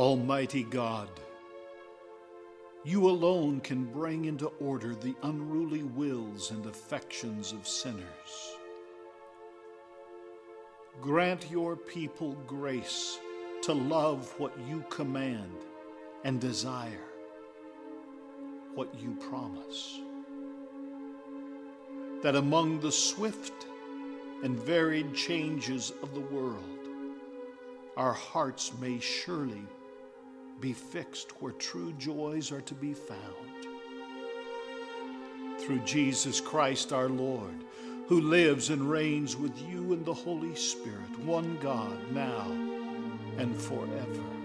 [0.00, 1.10] Almighty God,
[2.84, 8.56] you alone can bring into order the unruly wills and affections of sinners.
[11.02, 13.18] Grant your people grace
[13.60, 15.52] to love what you command
[16.24, 17.10] and desire
[18.74, 20.00] what you promise.
[22.22, 23.66] That among the swift
[24.42, 26.88] and varied changes of the world,
[27.98, 29.66] our hearts may surely
[30.60, 33.18] be fixed where true joys are to be found.
[35.60, 37.64] Through Jesus Christ our Lord,
[38.08, 42.50] who lives and reigns with you in the Holy Spirit, one God, now
[43.38, 44.39] and forever.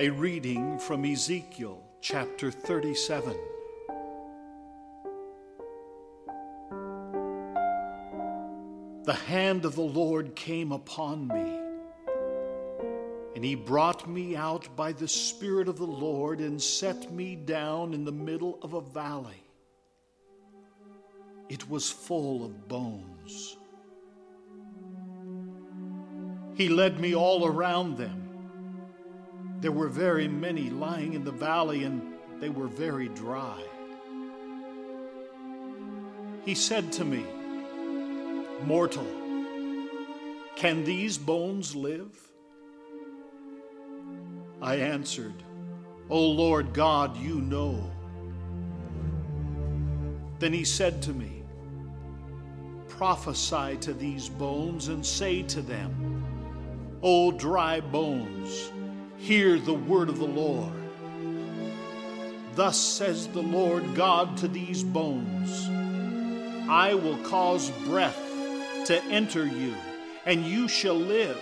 [0.00, 3.36] A reading from Ezekiel chapter 37.
[9.02, 11.58] The hand of the Lord came upon me,
[13.34, 17.92] and he brought me out by the Spirit of the Lord and set me down
[17.92, 19.42] in the middle of a valley.
[21.48, 23.56] It was full of bones.
[26.54, 28.27] He led me all around them
[29.60, 33.62] there were very many lying in the valley, and they were very dry.
[36.44, 37.24] He said to me,
[38.64, 39.06] Mortal,
[40.56, 42.16] can these bones live?
[44.60, 45.42] I answered,
[46.10, 47.90] O Lord God, you know.
[50.38, 51.42] Then he said to me,
[52.88, 56.24] Prophesy to these bones and say to them,
[57.02, 58.72] O dry bones,
[59.18, 60.72] Hear the word of the Lord.
[62.54, 65.68] Thus says the Lord God to these bones
[66.68, 68.18] I will cause breath
[68.86, 69.74] to enter you,
[70.24, 71.38] and you shall live.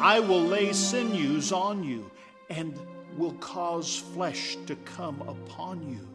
[0.00, 2.10] I will lay sinews on you,
[2.48, 2.78] and
[3.16, 6.08] will cause flesh to come upon you,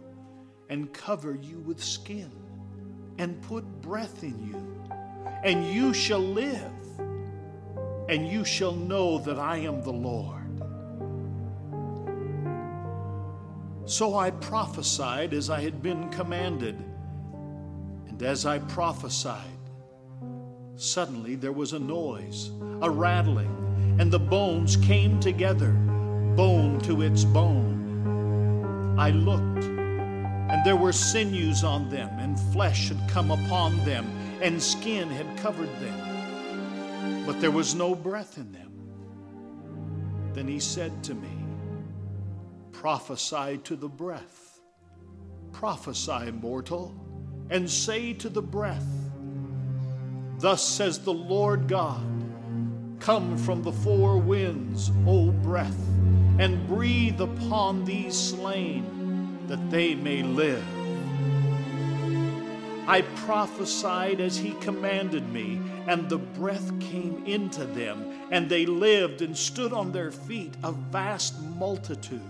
[0.69, 2.31] and cover you with skin,
[3.17, 4.95] and put breath in you,
[5.43, 6.71] and you shall live
[8.13, 10.61] and you shall know that I am the Lord.
[13.89, 16.75] So I prophesied as I had been commanded,
[18.07, 19.41] and as I prophesied,
[20.75, 22.51] suddenly there was a noise,
[22.83, 25.71] a rattling, and the bones came together,
[26.35, 28.95] bone to its bone.
[28.95, 34.05] I looked, and there were sinews on them, and flesh had come upon them,
[34.39, 36.12] and skin had covered them
[37.25, 38.71] but there was no breath in them.
[40.33, 41.29] Then he said to me,
[42.71, 44.59] Prophesy to the breath,
[45.51, 46.93] prophesy, mortal,
[47.49, 48.87] and say to the breath,
[50.39, 52.03] Thus says the Lord God,
[52.99, 55.87] Come from the four winds, O breath,
[56.39, 60.82] and breathe upon these slain, that they may live.
[62.85, 69.21] I prophesied as he commanded me, and the breath came into them, and they lived
[69.21, 72.21] and stood on their feet, a vast multitude.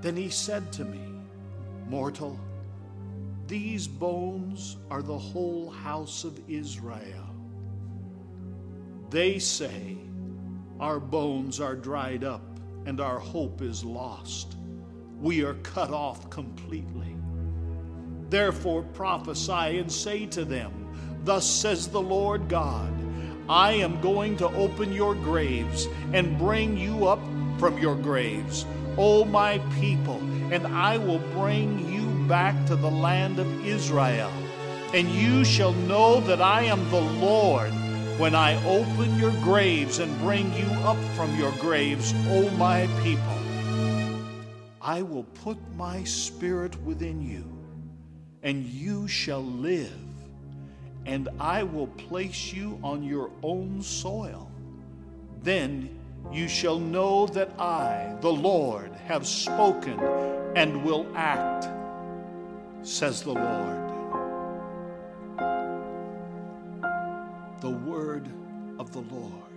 [0.00, 1.00] Then he said to me,
[1.88, 2.38] Mortal,
[3.46, 7.28] these bones are the whole house of Israel.
[9.10, 9.98] They say,
[10.78, 14.56] Our bones are dried up, and our hope is lost.
[15.20, 17.13] We are cut off completely.
[18.34, 20.72] Therefore prophesy and say to them,
[21.22, 22.92] Thus says the Lord God,
[23.48, 27.20] I am going to open your graves and bring you up
[27.60, 28.66] from your graves,
[28.98, 30.18] O my people,
[30.52, 34.32] and I will bring you back to the land of Israel.
[34.92, 37.70] And you shall know that I am the Lord
[38.18, 43.38] when I open your graves and bring you up from your graves, O my people.
[44.82, 47.53] I will put my spirit within you
[48.44, 49.90] and you shall live,
[51.06, 54.50] and I will place you on your own soil.
[55.42, 55.98] Then
[56.30, 59.98] you shall know that I, the Lord, have spoken
[60.54, 61.68] and will act,
[62.82, 63.80] says the Lord.
[67.60, 68.28] The word
[68.78, 69.53] of the Lord.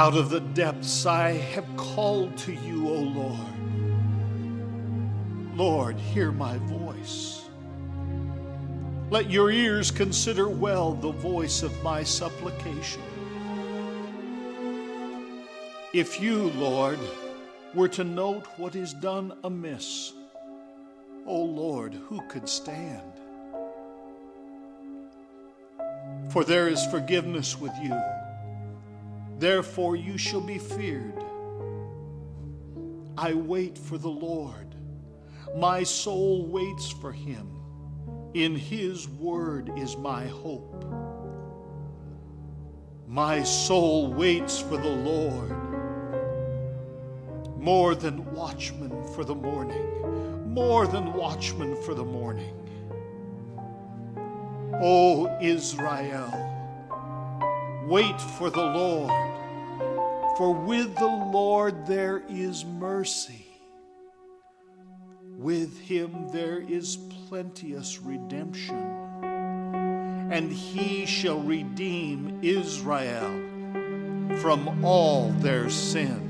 [0.00, 3.54] Out of the depths I have called to you, O Lord.
[5.54, 7.42] Lord, hear my voice.
[9.10, 13.02] Let your ears consider well the voice of my supplication.
[15.92, 16.98] If you, Lord,
[17.74, 20.14] were to note what is done amiss,
[21.26, 23.12] O Lord, who could stand?
[26.30, 28.00] For there is forgiveness with you,
[29.40, 31.24] therefore you shall be feared.
[33.16, 34.74] I wait for the Lord,
[35.56, 37.56] my soul waits for him.
[38.34, 40.84] In his word is my hope.
[43.08, 45.56] My soul waits for the Lord
[47.58, 52.56] more than watchmen for the morning, more than watchmen for the morning.
[54.80, 56.49] O Israel,
[57.90, 59.10] wait for the Lord,
[60.38, 63.46] for with the Lord there is mercy.
[65.36, 66.96] With him there is
[67.26, 68.76] plenteous redemption,
[70.30, 73.28] and he shall redeem Israel
[74.38, 76.29] from all their sins.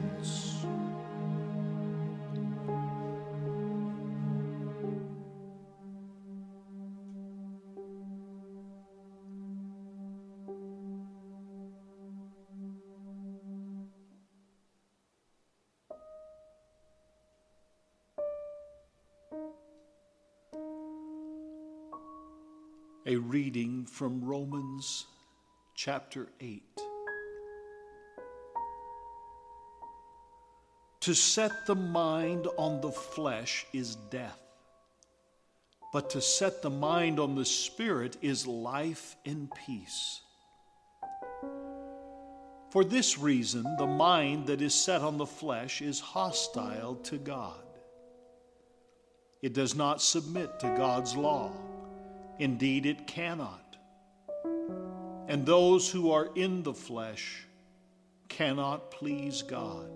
[23.11, 25.05] A reading from Romans
[25.75, 26.63] chapter 8.
[31.01, 34.41] To set the mind on the flesh is death,
[35.93, 40.21] but to set the mind on the spirit is life and peace.
[42.71, 47.65] For this reason, the mind that is set on the flesh is hostile to God.
[49.43, 51.51] It does not submit to God's law
[52.41, 53.77] Indeed, it cannot.
[55.29, 57.45] And those who are in the flesh
[58.31, 59.91] cannot please God.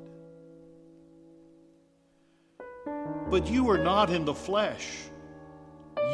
[3.30, 4.86] But you are not in the flesh,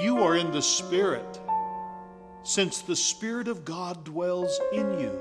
[0.00, 1.40] you are in the Spirit,
[2.44, 5.18] since the Spirit of God dwells in you.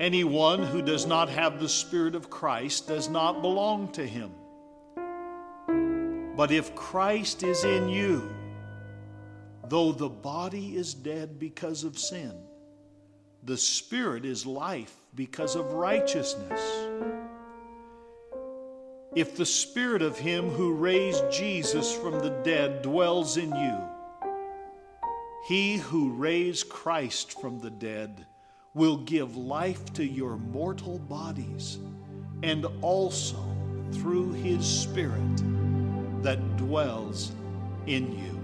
[0.00, 4.32] Anyone who does not have the Spirit of Christ does not belong to him.
[6.34, 8.34] But if Christ is in you,
[9.68, 12.34] Though the body is dead because of sin,
[13.42, 16.60] the spirit is life because of righteousness.
[19.14, 23.78] If the spirit of him who raised Jesus from the dead dwells in you,
[25.46, 28.26] he who raised Christ from the dead
[28.74, 31.78] will give life to your mortal bodies
[32.42, 33.36] and also
[33.92, 35.36] through his spirit
[36.22, 37.30] that dwells
[37.86, 38.43] in you.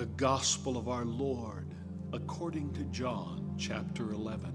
[0.00, 1.74] The gospel of our Lord
[2.14, 4.50] according to John chapter 11.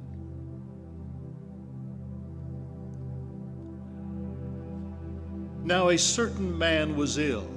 [5.64, 7.48] Now a certain man was ill,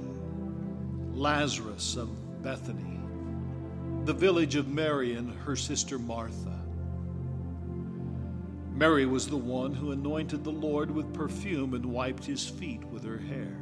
[1.13, 2.99] Lazarus of Bethany,
[4.05, 6.59] the village of Mary and her sister Martha.
[8.71, 13.03] Mary was the one who anointed the Lord with perfume and wiped his feet with
[13.03, 13.59] her hair.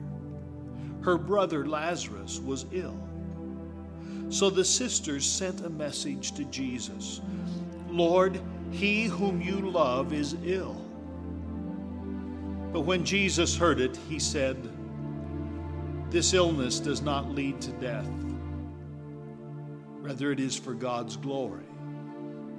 [1.00, 3.08] Her brother Lazarus was ill.
[4.30, 7.22] So the sisters sent a message to Jesus
[7.90, 8.40] Lord,
[8.72, 10.76] he whom you love is ill.
[12.74, 14.58] But when Jesus heard it, he said,
[16.12, 18.10] This illness does not lead to death.
[20.02, 21.66] Rather, it is for God's glory,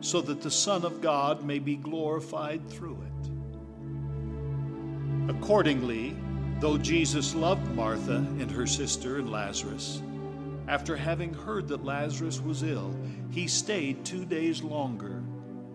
[0.00, 3.30] so that the Son of God may be glorified through it.
[5.30, 6.16] Accordingly,
[6.58, 10.02] though Jesus loved Martha and her sister and Lazarus,
[10.68, 12.94] after having heard that Lazarus was ill,
[13.30, 15.22] he stayed two days longer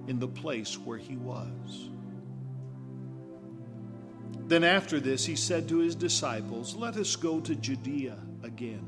[0.07, 1.89] in the place where he was.
[4.45, 8.85] Then after this, he said to his disciples, Let us go to Judea again.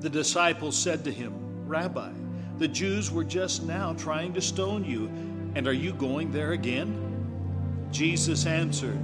[0.00, 1.32] The disciples said to him,
[1.68, 2.10] Rabbi,
[2.58, 5.06] the Jews were just now trying to stone you,
[5.54, 7.88] and are you going there again?
[7.92, 8.98] Jesus answered,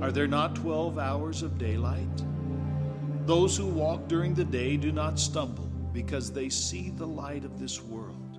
[0.00, 2.22] Are there not 12 hours of daylight?
[3.24, 7.60] Those who walk during the day do not stumble because they see the light of
[7.60, 8.38] this world.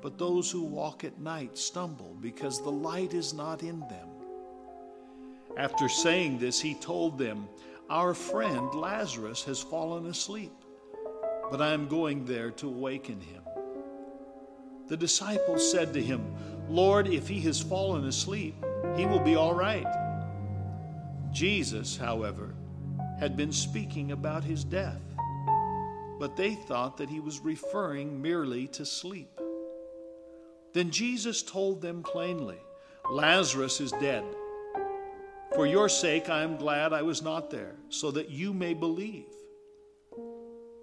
[0.00, 4.08] But those who walk at night stumble because the light is not in them.
[5.58, 7.46] After saying this, he told them,
[7.90, 10.52] Our friend Lazarus has fallen asleep,
[11.50, 13.42] but I am going there to awaken him.
[14.86, 16.24] The disciples said to him,
[16.70, 18.54] Lord, if he has fallen asleep,
[18.96, 19.86] he will be all right.
[21.32, 22.54] Jesus, however,
[23.18, 25.02] had been speaking about his death,
[26.18, 29.40] but they thought that he was referring merely to sleep.
[30.72, 32.58] Then Jesus told them plainly,
[33.10, 34.24] Lazarus is dead.
[35.54, 39.24] For your sake, I am glad I was not there, so that you may believe.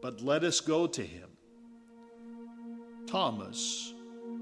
[0.02, 1.30] But let us go to him.
[3.08, 3.94] Thomas,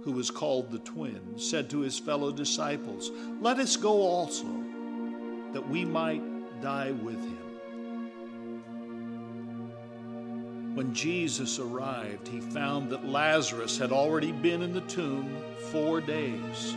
[0.04, 4.48] who was called the twin, said to his fellow disciples, Let us go also,
[5.52, 6.24] that we might
[6.62, 7.43] die with him.
[10.74, 15.38] When Jesus arrived, he found that Lazarus had already been in the tomb
[15.72, 16.76] four days.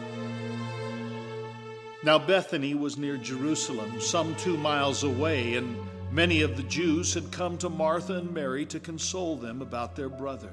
[2.02, 5.78] Now, Bethany was near Jerusalem, some two miles away, and
[6.12, 10.10] many of the Jews had come to Martha and Mary to console them about their
[10.10, 10.52] brother.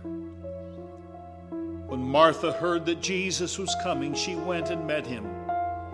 [1.88, 5.26] When Martha heard that Jesus was coming, she went and met him,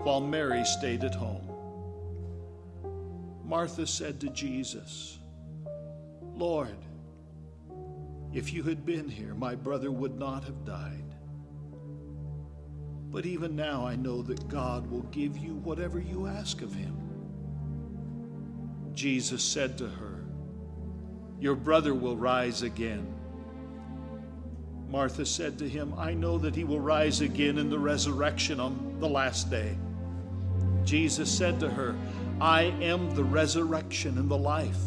[0.04, 1.46] while Mary stayed at home.
[3.44, 5.18] Martha said to Jesus,
[6.22, 6.76] Lord,
[8.32, 11.04] if you had been here, my brother would not have died.
[13.10, 16.96] But even now I know that God will give you whatever you ask of him.
[18.94, 20.24] Jesus said to her,
[21.40, 23.14] Your brother will rise again.
[24.88, 28.96] Martha said to him, I know that he will rise again in the resurrection on
[29.00, 29.76] the last day.
[30.84, 31.96] Jesus said to her,
[32.40, 34.78] I am the resurrection and the life.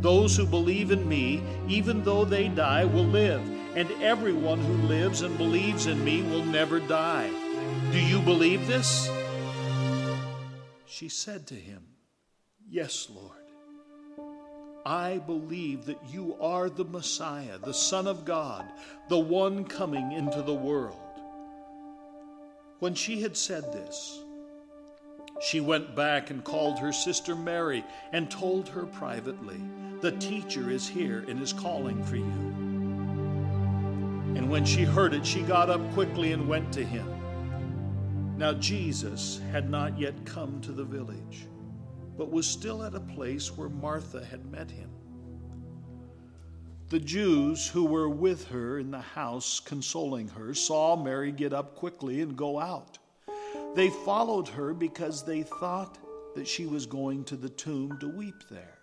[0.00, 3.42] Those who believe in me, even though they die, will live,
[3.74, 7.30] and everyone who lives and believes in me will never die.
[7.90, 9.08] Do you believe this?
[10.86, 11.82] She said to him,
[12.68, 13.44] Yes, Lord.
[14.86, 18.66] I believe that you are the Messiah, the Son of God,
[19.08, 21.00] the one coming into the world.
[22.80, 24.23] When she had said this,
[25.44, 29.60] she went back and called her sister Mary and told her privately,
[30.00, 32.24] The teacher is here and is calling for you.
[34.36, 37.06] And when she heard it, she got up quickly and went to him.
[38.36, 41.46] Now Jesus had not yet come to the village
[42.16, 44.90] but was still at a place where Martha had met him.
[46.90, 51.74] The Jews who were with her in the house consoling her saw Mary get up
[51.74, 52.98] quickly and go out.
[53.74, 55.98] They followed her because they thought
[56.34, 58.78] that she was going to the tomb to weep there.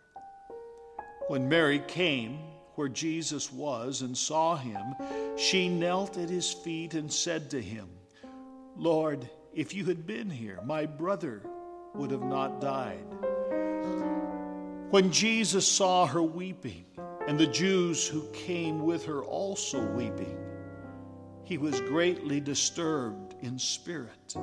[1.27, 2.39] When Mary came
[2.75, 4.81] where Jesus was and saw him,
[5.37, 7.87] she knelt at his feet and said to him,
[8.75, 11.41] Lord, if you had been here, my brother
[11.95, 13.05] would have not died.
[14.89, 16.85] When Jesus saw her weeping,
[17.27, 20.37] and the Jews who came with her also weeping,
[21.43, 24.35] he was greatly disturbed in spirit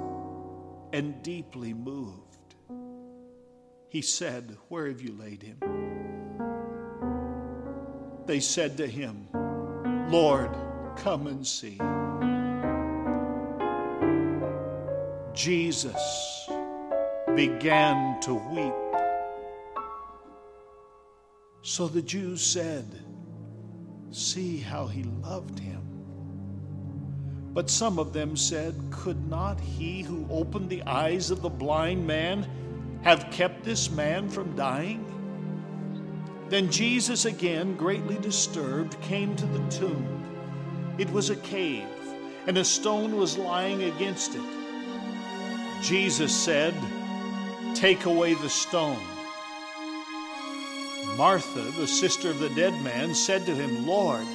[0.92, 2.54] and deeply moved.
[3.88, 5.58] He said, Where have you laid him?
[8.26, 9.28] They said to him,
[10.10, 10.50] Lord,
[10.96, 11.78] come and see.
[15.32, 16.48] Jesus
[17.34, 18.74] began to weep.
[21.62, 22.86] So the Jews said,
[24.10, 25.97] See how he loved him.
[27.58, 32.06] But some of them said, Could not he who opened the eyes of the blind
[32.06, 32.46] man
[33.02, 35.04] have kept this man from dying?
[36.50, 40.06] Then Jesus, again greatly disturbed, came to the tomb.
[40.98, 41.88] It was a cave,
[42.46, 45.82] and a stone was lying against it.
[45.82, 46.76] Jesus said,
[47.74, 49.02] Take away the stone.
[51.16, 54.28] Martha, the sister of the dead man, said to him, Lord,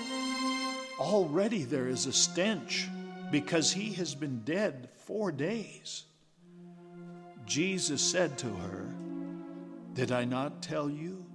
[1.00, 2.90] already there is a stench
[3.34, 6.04] because he has been dead four days.
[7.48, 8.86] Jesus said to her,
[9.94, 11.26] Did I not tell you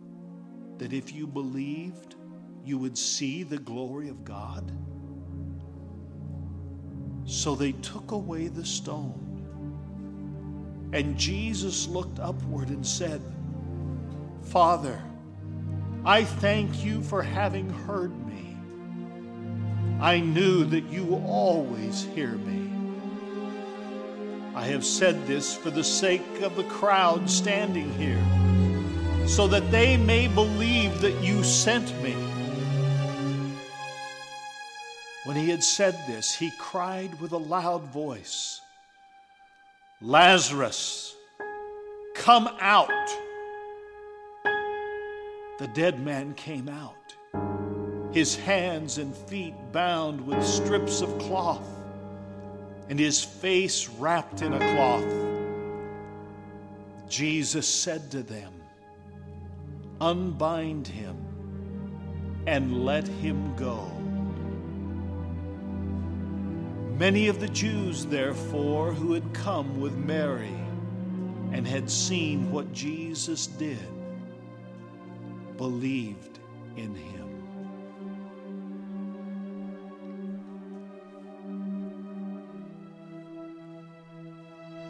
[0.76, 2.14] that if you believed,
[2.64, 4.70] you would see the glory of God?
[7.24, 9.24] So they took away the stone.
[10.92, 13.20] And Jesus looked upward and said,
[14.44, 15.02] Father,
[16.04, 18.27] I thank you for having heard me.
[20.00, 22.70] I knew that you always hear me.
[24.54, 28.22] I have said this for the sake of the crowd standing here,
[29.26, 32.14] so that they may believe that you sent me.
[35.24, 38.60] When he had said this, he cried with a loud voice,
[40.00, 41.14] Lazarus,
[42.14, 42.88] come out.
[45.58, 46.94] The dead man came out,
[48.12, 51.66] his hands and feet bound with strips of cloth
[52.88, 55.04] and his face wrapped in a cloth.
[57.08, 58.52] Jesus said to them,
[60.00, 61.16] Unbind him
[62.46, 63.90] and let him go.
[66.96, 70.56] Many of the Jews, therefore, who had come with Mary
[71.52, 73.78] and had seen what Jesus did,
[75.56, 76.38] believed
[76.76, 77.17] in him.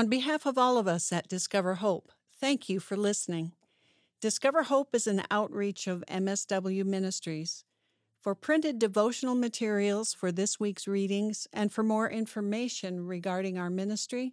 [0.00, 3.52] On behalf of all of us at Discover Hope, thank you for listening.
[4.18, 7.66] Discover Hope is an outreach of MSW Ministries.
[8.18, 14.32] For printed devotional materials for this week's readings and for more information regarding our ministry,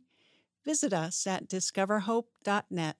[0.63, 2.95] visit us at discoverhope.net.